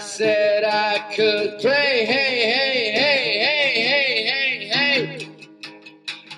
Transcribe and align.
said 0.00 0.64
I 0.64 1.14
could 1.14 1.60
pray. 1.60 2.04
Hey, 2.06 2.50
hey, 2.52 2.92
hey, 2.92 3.40
hey, 3.40 3.82
hey, 3.84 4.68
hey, 4.68 4.68
hey. 4.68 5.28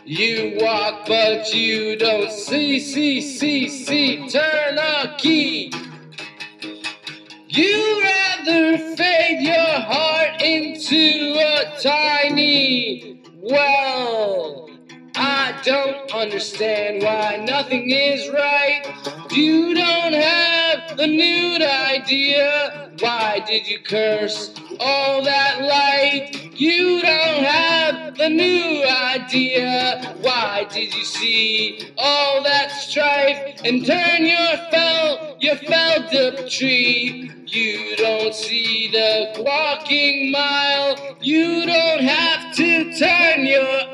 You 0.05 0.59
walk, 0.61 1.07
but 1.07 1.55
you 1.55 1.97
don't 1.97 2.31
see, 2.31 2.81
see, 2.81 3.21
see, 3.21 3.69
see. 3.69 4.29
Turn 4.29 4.79
a 4.79 5.17
key. 5.19 5.73
You 7.49 8.03
rather 8.03 8.79
fade 8.97 9.43
your 9.43 9.81
heart 9.81 10.43
into 10.43 11.35
a 11.39 11.79
tiny 11.81 13.23
well. 13.37 14.62
Don't 15.65 16.13
understand 16.13 17.05
why 17.05 17.37
nothing 17.37 17.91
is 17.91 18.29
right. 18.31 18.83
You 19.31 19.75
don't 19.75 20.13
have 20.13 20.97
the 20.97 21.07
nude 21.07 21.63
idea. 21.63 22.91
Why 22.99 23.39
did 23.47 23.69
you 23.69 23.79
curse 23.79 24.53
all 24.81 25.23
that 25.23 25.63
light? 25.63 26.53
You 26.55 27.01
don't 27.01 27.45
have 27.45 28.17
the 28.17 28.29
new 28.29 28.85
idea. 28.85 30.17
Why 30.23 30.67
did 30.69 30.93
you 30.95 31.05
see 31.05 31.93
all 31.97 32.43
that 32.43 32.73
strife 32.73 33.61
and 33.65 33.87
turn 33.87 34.27
your 34.27 34.57
fell, 34.73 35.37
your 35.39 35.57
felled 35.57 36.13
up 36.13 36.49
tree? 36.49 37.31
You 37.47 37.97
don't 37.97 38.35
see 38.35 38.91
the 38.91 39.43
walking 39.43 40.31
mile. 40.31 41.17
You 41.21 41.67
don't 41.67 42.03
have 42.03 42.55
to 42.57 42.99
turn 42.99 43.45
your 43.45 43.92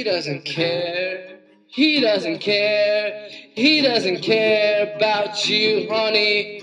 He 0.00 0.04
doesn't 0.04 0.46
care. 0.46 1.40
He 1.66 2.00
doesn't 2.00 2.38
care. 2.38 3.28
He 3.54 3.82
doesn't 3.82 4.22
care 4.22 4.94
about 4.96 5.46
you, 5.46 5.90
honey. 5.90 6.62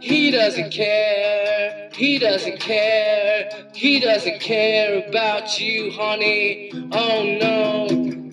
He 0.00 0.30
doesn't 0.30 0.72
care. 0.72 1.90
He 1.92 2.18
doesn't 2.18 2.58
care. 2.58 3.50
He 3.74 4.00
doesn't 4.00 4.40
care 4.40 5.06
about 5.06 5.60
you, 5.60 5.90
honey. 5.90 6.70
Oh 6.90 7.22
no. 7.38 8.30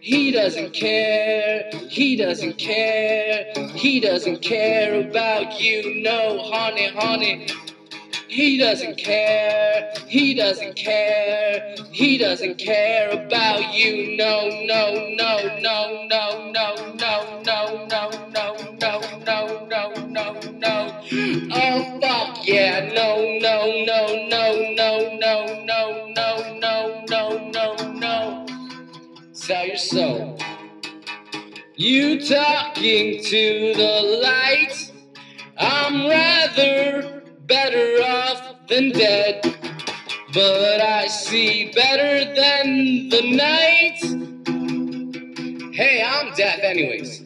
He 0.00 0.30
doesn't 0.30 0.72
care. 0.72 1.68
He 1.88 2.14
doesn't 2.14 2.58
care. 2.58 3.52
He 3.74 3.98
doesn't 3.98 4.42
care 4.42 5.00
about 5.00 5.60
you, 5.60 6.02
no, 6.02 6.38
honey, 6.52 6.86
honey. 6.94 7.48
He 8.36 8.58
doesn't 8.58 8.98
care. 8.98 9.94
He 10.08 10.34
doesn't 10.34 10.76
care. 10.76 11.74
He 11.90 12.18
doesn't 12.18 12.58
care 12.58 13.08
about 13.08 13.74
you. 13.74 14.14
No, 14.14 14.50
no, 14.66 15.06
no, 15.16 15.58
no, 15.58 16.06
no, 16.06 16.52
no, 16.52 16.92
no, 16.92 17.40
no, 17.42 17.78
no, 17.88 18.10
no, 18.28 18.52
no, 18.78 19.00
no, 19.24 19.66
no, 19.66 19.94
no, 20.04 20.40
no. 20.50 21.00
Oh 21.50 21.98
fuck 22.02 22.46
yeah. 22.46 22.92
No, 22.92 23.38
no, 23.40 23.84
no, 23.86 24.26
no, 24.26 24.74
no, 24.74 25.16
no, 25.16 25.64
no, 25.64 26.12
no, 26.12 26.58
no, 26.60 27.04
no, 27.08 27.50
no, 27.50 27.92
no. 27.94 28.46
Sell 29.32 29.66
your 29.66 29.78
soul. 29.78 30.38
You 31.76 32.20
talking 32.20 33.24
to 33.24 33.72
the 33.74 34.20
light. 34.22 34.92
I'm 35.58 36.06
rather 36.06 37.16
better 37.46 37.95
than 38.68 38.90
dead. 38.90 39.42
But 40.32 40.80
I 40.80 41.06
see 41.06 41.72
better 41.74 42.34
than 42.34 43.08
the 43.08 43.22
night. 43.36 43.98
Hey, 45.74 46.02
I'm 46.06 46.34
deaf, 46.34 46.58
anyways. 46.62 47.22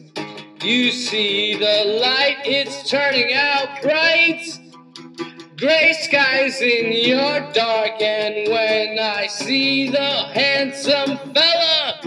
You 0.63 0.91
see 0.91 1.55
the 1.55 1.99
light, 2.01 2.37
it's 2.45 2.89
turning 2.89 3.33
out 3.33 3.81
bright. 3.81 4.59
Gray 5.57 5.93
skies 5.93 6.61
in 6.61 6.91
your 6.91 7.51
dark, 7.53 8.01
and 8.01 8.51
when 8.51 8.99
I 8.99 9.27
see 9.27 9.89
the 9.89 9.97
handsome 9.99 11.17
fella 11.33 12.01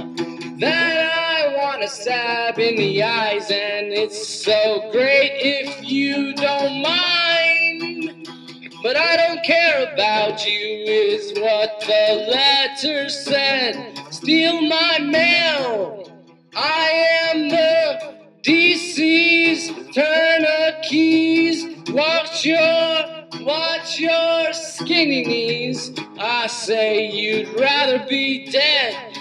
that 0.58 1.12
I 1.16 1.56
wanna 1.56 1.88
stab 1.88 2.58
in 2.58 2.76
the 2.76 3.02
eyes, 3.02 3.50
and 3.50 3.92
it's 3.92 4.44
so 4.44 4.88
great 4.92 5.32
if 5.40 5.88
you 5.88 6.34
don't 6.34 6.82
mind. 6.82 7.13
But 8.94 9.02
I 9.02 9.16
don't 9.16 9.42
care 9.42 9.92
about 9.92 10.46
you, 10.46 10.84
is 10.86 11.36
what 11.40 11.80
the 11.80 12.28
letter 12.30 13.08
said. 13.08 13.92
Steal 14.10 14.60
my 14.60 15.00
mail. 15.00 16.08
I 16.54 17.32
am 17.32 17.48
the 17.48 18.14
DC's 18.44 19.72
Keys. 20.88 21.66
Watch 21.90 22.46
your, 22.46 23.26
watch 23.40 23.98
your 23.98 24.52
skinny 24.52 25.24
knees. 25.24 25.90
I 26.20 26.46
say 26.46 27.10
you'd 27.10 27.48
rather 27.58 28.06
be 28.08 28.48
dead. 28.48 29.18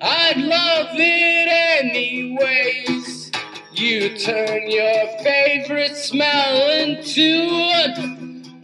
I'd 0.00 0.36
love 0.36 0.90
it 0.92 1.48
anyways. 1.82 3.32
You 3.72 4.16
turn 4.16 4.70
your 4.70 5.06
favorite 5.24 5.96
smell 5.96 6.70
into 6.82 7.48
a, 7.48 8.17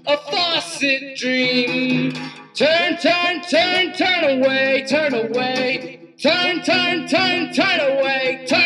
a 0.06 0.16
faucet 0.16 1.16
dream. 1.16 2.12
Turn, 2.54 2.96
turn, 2.98 3.42
turn, 3.42 3.92
turn 3.94 4.38
away, 4.38 4.84
turn 4.88 5.14
away. 5.14 6.00
Turn, 6.20 6.62
turn, 6.62 7.08
turn, 7.08 7.52
turn 7.52 7.80
away, 7.80 8.44
turn 8.46 8.63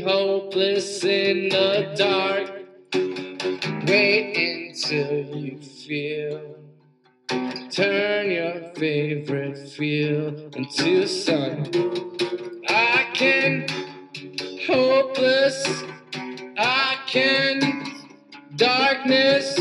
hopeless 0.00 1.04
in 1.04 1.48
the 1.48 1.94
dark. 1.96 2.50
Wait 3.86 4.36
until 4.36 5.36
you 5.36 5.60
feel. 5.60 6.56
Turn 7.70 8.30
your 8.30 8.74
favorite 8.74 9.68
field 9.68 10.56
into 10.56 11.06
sun. 11.06 11.70
I 12.68 13.06
can 13.14 13.66
hopeless. 14.66 15.84
I 16.58 16.98
can 17.06 17.58
darkness. 18.56 19.58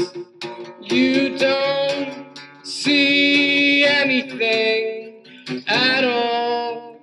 You 0.81 1.37
don't 1.37 2.37
see 2.63 3.85
anything 3.85 5.25
at 5.67 6.03
all, 6.03 6.97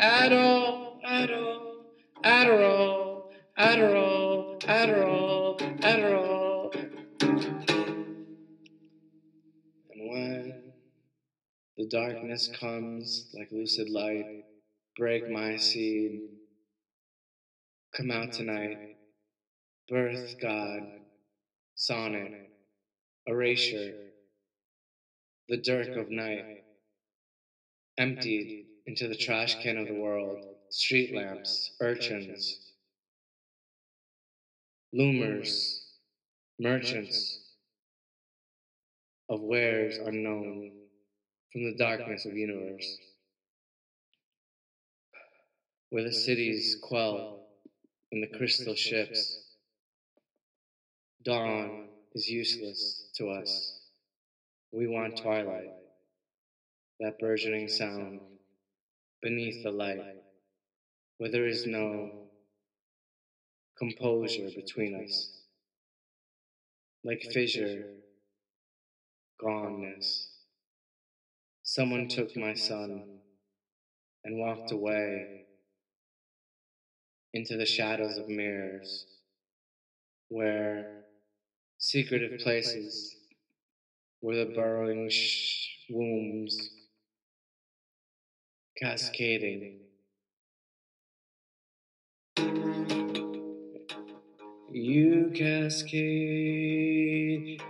at 0.00 0.32
all, 0.32 0.57
at 2.28 2.50
all, 2.50 3.30
at 3.56 3.80
all, 3.80 4.58
at 4.66 4.90
all, 4.90 5.58
at 5.82 6.12
all. 6.12 6.70
And 9.90 10.10
when 10.10 10.62
the 11.78 11.88
darkness 11.88 12.50
comes 12.60 13.30
like 13.32 13.48
lucid 13.50 13.88
light, 13.88 14.44
break 14.98 15.30
my 15.30 15.56
seed. 15.56 16.20
Come 17.96 18.10
out 18.10 18.34
tonight, 18.34 18.98
birth 19.88 20.34
God, 20.40 20.82
sonnet, 21.76 22.50
erasure, 23.26 23.94
the 25.48 25.56
dirk 25.56 25.96
of 25.96 26.10
night, 26.10 26.64
emptied 27.96 28.66
into 28.86 29.08
the 29.08 29.16
trash 29.16 29.62
can 29.62 29.78
of 29.78 29.88
the 29.88 29.94
world, 29.94 30.44
street 30.70 31.14
lamps, 31.14 31.72
urchins, 31.80 32.72
loomers, 34.92 35.84
merchants 36.58 37.40
of 39.28 39.40
wares 39.40 39.98
unknown 39.98 40.72
from 41.52 41.64
the 41.64 41.76
darkness 41.76 42.24
of 42.26 42.34
universe, 42.34 42.98
where 45.90 46.04
the 46.04 46.12
cities 46.12 46.76
quell 46.82 47.46
in 48.12 48.20
the 48.20 48.38
crystal 48.38 48.74
ships. 48.74 49.44
Dawn 51.24 51.88
is 52.14 52.28
useless 52.28 53.10
to 53.16 53.28
us. 53.28 53.80
We 54.72 54.86
want 54.86 55.16
twilight, 55.16 55.70
that 57.00 57.18
burgeoning 57.18 57.68
sound 57.68 58.20
beneath 59.20 59.62
the 59.62 59.70
light, 59.70 60.00
where 61.18 61.30
there 61.30 61.46
is 61.46 61.66
no 61.66 62.12
composure 63.78 64.50
between 64.54 64.94
us, 64.94 65.30
like 67.02 67.22
fissure, 67.22 67.86
goneness. 69.40 70.28
Someone 71.62 72.06
took 72.08 72.36
my 72.36 72.54
son 72.54 73.04
and 74.24 74.38
walked 74.38 74.70
away 74.70 75.28
into 77.32 77.56
the 77.56 77.66
shadows 77.66 78.16
of 78.18 78.28
mirrors, 78.28 79.06
where 80.28 80.88
secretive 81.78 82.36
places 82.38 83.16
where 84.20 84.36
the 84.36 84.46
burrowing 84.46 85.08
sh- 85.10 85.68
wombs 85.88 86.70
cascading. 88.76 89.68
You 94.70 95.32
cascade 95.34 96.82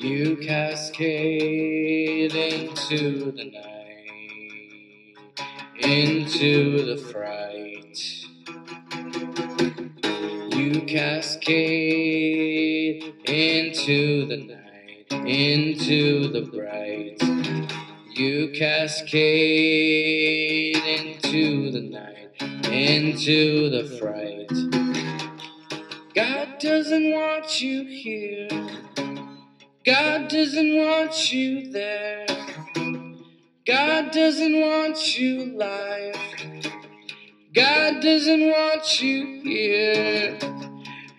You 0.00 0.36
cascade 0.36 2.34
into 2.34 3.32
the 3.32 3.44
night, 3.44 4.10
into 5.82 6.84
the 6.84 6.96
fright. 7.10 7.98
You 10.54 10.82
cascade 10.82 12.22
into 13.24 14.26
the 14.26 14.36
night, 14.36 14.63
into 15.26 16.28
the 16.28 16.42
bright. 16.42 17.22
You 18.16 18.50
cascade 18.54 19.16
into 20.76 21.70
the 21.70 21.80
night, 21.80 22.30
into 22.70 23.70
the 23.70 23.84
fright. 23.98 24.50
God 26.14 26.58
doesn't 26.58 27.10
want 27.10 27.60
you 27.60 27.84
here. 27.84 28.48
God 29.84 30.28
doesn't 30.28 30.76
want 30.76 31.32
you 31.32 31.70
there. 31.72 32.26
God 33.66 34.12
doesn't 34.12 34.60
want 34.60 35.18
you 35.18 35.56
live. 35.56 36.16
God 37.54 38.00
doesn't 38.02 38.48
want 38.50 39.02
you 39.02 39.40
here. 39.42 40.38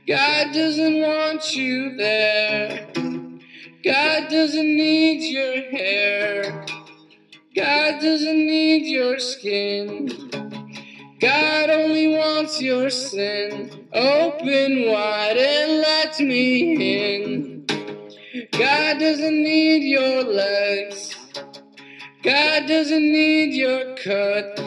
God 0.08 0.54
doesn't 0.54 1.02
want 1.02 1.56
you 1.56 1.96
there. 1.98 2.88
God 3.86 4.30
doesn't 4.30 4.76
need 4.78 5.32
your 5.32 5.62
hair. 5.72 6.66
God 7.56 8.02
doesn't 8.02 8.38
need 8.48 8.88
your 8.88 9.20
skin. 9.20 10.10
God 11.22 11.70
only 11.70 12.08
wants 12.08 12.62
your 12.62 12.90
sin. 12.90 13.88
Open 13.94 14.88
wide 14.90 15.38
and 15.38 15.82
let 15.82 16.20
me 16.20 17.06
in. 17.06 17.66
God 18.52 19.00
doesn't 19.00 19.44
need 19.44 19.84
your 19.84 20.24
legs. 20.24 21.16
God 22.24 22.68
doesn't 22.68 23.12
need 23.12 23.54
your 23.56 23.96
cut. 23.98 24.58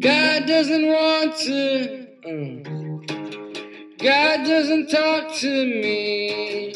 God 0.00 0.46
doesn't 0.46 0.86
want 0.86 1.36
to. 1.38 2.06
uh. 2.26 2.70
God 3.98 4.46
doesn't 4.46 4.90
talk 4.90 5.34
to 5.36 5.66
me. 5.66 6.74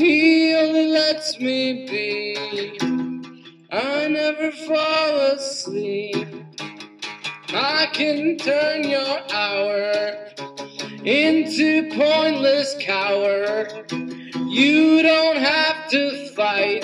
He 0.00 0.54
only 0.54 0.86
lets 0.86 1.38
me 1.38 1.84
be. 1.86 2.78
I 3.70 4.08
never 4.08 4.50
fall 4.50 5.16
asleep. 5.34 6.26
I 7.52 7.86
can 7.92 8.38
turn 8.38 8.84
your 8.88 9.18
hour 9.30 10.14
into 11.04 11.90
pointless 11.94 12.76
cower. 12.80 13.68
You 14.48 15.02
don't 15.02 15.36
have 15.36 15.90
to 15.90 16.28
fight. 16.34 16.82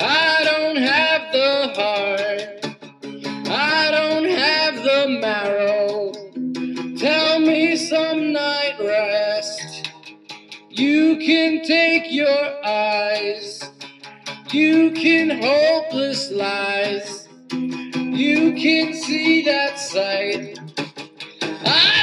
I 0.00 0.42
don't 0.42 0.78
have 0.78 1.22
the 1.30 1.72
heart. 1.76 2.66
I 3.48 3.90
don't 3.92 4.28
have 4.28 4.74
the 4.82 5.20
marrow. 5.20 5.65
Can 11.26 11.60
take 11.62 12.12
your 12.12 12.64
eyes. 12.64 13.68
You 14.52 14.92
can 14.92 15.30
hopeless 15.42 16.30
lies. 16.30 17.26
You 17.50 18.54
can 18.54 18.94
see 18.94 19.42
that 19.42 19.76
sight. 19.76 20.56
I 21.42 21.95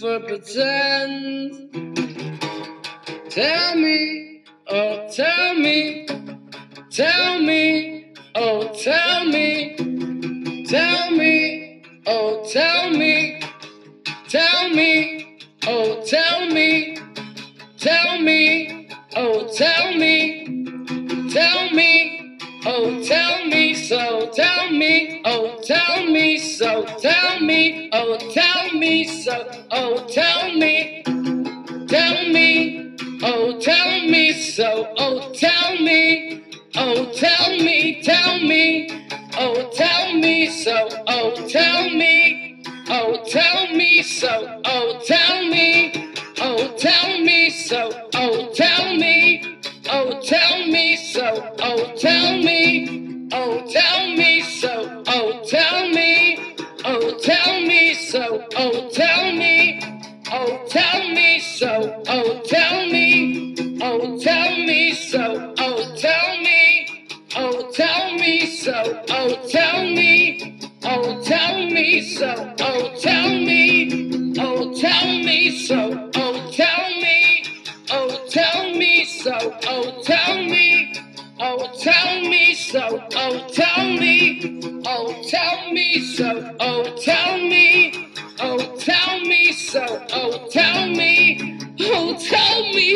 for 0.00 0.18
pretend, 0.20 1.70
tell 3.28 3.76
me, 3.76 4.42
oh, 4.68 5.06
tell 5.14 5.54
me, 5.54 6.06
tell 6.90 7.38
me, 7.42 8.14
oh, 8.34 8.72
tell 8.82 9.26
me, 9.26 9.76
tell 10.64 11.10
me, 11.10 11.82
oh, 12.06 12.42
tell 12.50 12.90
me, 12.90 13.42
tell 14.26 14.70
me, 14.70 15.38
oh, 15.66 16.02
tell 16.06 16.46
me, 16.46 16.96
tell 17.76 18.20
me, 18.22 18.88
oh, 19.16 19.52
tell 19.54 19.94
me, 19.98 20.64
tell 21.30 21.70
me, 21.72 22.38
oh, 22.64 23.04
tell 23.04 23.46
me 23.48 23.74
so, 23.74 24.30
tell 24.32 24.70
me, 24.70 25.20
oh, 25.26 25.60
tell 25.62 26.06
me 26.06 26.29
so, 26.60 26.84
tell 26.98 27.40
me, 27.40 27.88
oh, 27.94 28.18
tell 28.34 28.70
me 28.78 29.04
so, 29.04 29.50
oh, 29.70 30.06
tell 30.08 30.52
me, 30.52 31.02
tell 31.88 32.28
me, 32.28 32.94
oh, 33.22 33.58
tell 33.58 34.00
me 34.02 34.32
so, 34.34 34.92
oh, 34.98 35.32
tell 35.32 35.76
me, 35.80 36.44
oh, 36.76 37.10
tell 37.14 37.56
me, 37.56 38.02
tell 38.02 38.40
me, 38.40 38.90
oh, 39.38 39.70
tell 39.72 40.12
me 40.12 40.50
so, 40.50 40.86
oh, 41.08 41.48
tell 41.48 41.88
me. 41.88 42.50
Oh, 42.92 43.24
tell 43.24 43.68
me 43.72 44.02
so. 44.02 44.60
Oh, 44.64 45.00
tell 45.06 45.19
Oh, 62.22 62.38
tell 62.44 62.84
me. 62.84 63.54
Oh, 63.80 64.18
tell 64.20 64.54
me 64.66 64.92
so. 64.92 65.54
Oh, 65.58 65.94
tell 65.96 66.38
me. 66.42 67.06
Oh, 67.34 67.72
tell 67.72 68.12
me 68.12 68.44
so. 68.44 68.74
Oh, 69.08 69.48
tell 69.48 69.84
me. 69.84 70.60
Oh, 70.84 71.22
tell 71.24 71.56
me 71.56 72.02
so. 72.02 72.54
Oh, 72.60 72.94
tell 73.00 73.30
me. 73.30 74.34
Oh, 74.38 74.74
tell 74.74 75.06
me 75.24 75.50
so. 75.50 76.10
Oh, 76.14 76.52
tell 76.52 76.90
me. 77.00 77.42
Oh, 77.90 78.28
tell 78.28 78.74
me 78.74 79.04
so. 79.06 79.38
Oh, 79.66 80.02
tell 80.04 80.44
me. 80.44 80.92
Oh, 81.40 81.72
tell 81.80 82.20
me 82.20 82.52
so. 82.54 83.02
Oh, 83.16 83.48
tell 83.48 83.84
me. 83.98 84.82
Oh, 84.84 85.22
tell 85.26 85.72
me 85.72 86.00
so. 86.04 86.54
Oh, 86.60 86.84
tell 87.02 87.38
me. 87.38 88.12
Oh, 88.40 88.76
tell 88.76 89.20
me 89.20 89.52
so. 89.52 90.06
Oh, 90.12 90.48
tell 90.50 90.86
me. 90.86 91.09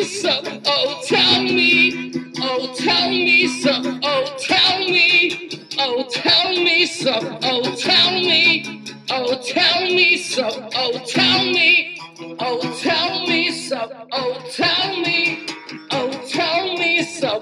Oh, 0.05 0.07
so. 0.07 0.61
Oh, 0.67 1.01
tell 1.07 1.41
me. 1.41 2.13
Oh, 2.39 2.75
tell 2.75 3.09
me 3.09 3.47
so. 3.47 3.71
Oh, 4.03 4.35
tell 4.37 4.79
me. 4.81 5.49
Oh, 5.79 6.05
tell 6.11 6.51
me 6.51 6.85
so. 6.85 7.11
Oh, 7.41 7.75
tell 7.75 8.11
me. 8.11 8.83
Oh, 9.09 9.35
tell 9.43 9.81
me 9.81 10.17
so. 10.17 10.47
Oh, 10.75 10.99
tell 11.07 11.43
me. 11.45 11.99
Oh, 12.39 12.79
tell 12.83 13.27
me 13.27 13.51
so. 13.51 14.05
Oh, 14.11 14.37
tell 14.51 14.95
me. 15.01 15.47
Oh, 15.89 16.11
tell 16.29 16.77
me 16.77 17.01
so. 17.03 17.41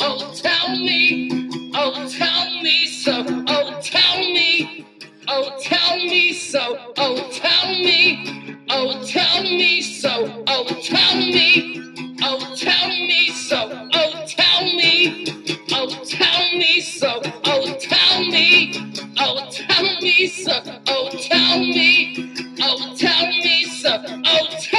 Oh, 0.00 0.32
tell 0.34 0.76
me. 0.76 1.50
Oh, 1.74 2.08
tell 2.08 2.62
me 2.62 2.86
so. 2.86 3.24
Oh, 3.48 3.80
tell 3.82 4.18
me. 4.18 4.86
Oh, 5.28 5.58
tell 5.60 5.96
me 5.96 6.32
so. 6.32 6.92
Oh, 6.98 7.28
tell 7.32 7.68
me. 7.70 8.58
Oh, 8.70 9.04
tell 9.06 9.42
me 9.42 9.82
so. 9.82 10.44
Oh, 10.48 10.64
tell 10.82 11.16
me. 11.16 11.82
Oh, 12.22 12.54
tell 12.56 12.88
me 12.88 13.28
so. 13.30 13.88
Oh, 13.94 14.24
tell 14.26 14.64
me. 14.64 15.26
Oh, 15.72 15.88
tell 16.04 16.58
me 16.58 16.80
so. 16.80 17.20
Oh, 17.44 17.76
tell 17.78 18.24
me. 18.24 18.72
Oh, 19.18 19.48
tell 19.50 20.00
me 20.00 20.26
so. 20.28 20.62
Oh, 20.88 21.10
tell 21.10 21.58
me. 21.60 22.34
Oh, 22.60 22.94
tell 22.96 23.26
me 23.28 23.64
so. 23.64 24.02
Oh, 24.24 24.48
tell 24.60 24.70
me. 24.72 24.75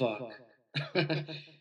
Fuck. 0.00 0.32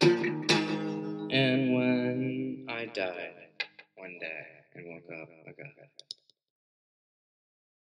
and 0.02 1.76
when 1.76 2.66
I 2.70 2.86
died 2.86 3.66
one 3.98 4.18
day 4.20 4.46
and 4.76 4.86
woke 4.88 5.12
up, 5.22 5.30
I 5.46 5.52
got 5.52 5.76